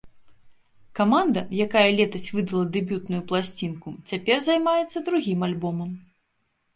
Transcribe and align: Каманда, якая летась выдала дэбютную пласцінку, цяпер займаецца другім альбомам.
Каманда, 0.99 1.41
якая 1.65 1.83
летась 1.99 2.25
выдала 2.35 2.65
дэбютную 2.77 3.19
пласцінку, 3.33 3.89
цяпер 4.13 4.41
займаецца 4.47 4.97
другім 5.11 5.45
альбомам. 5.49 5.91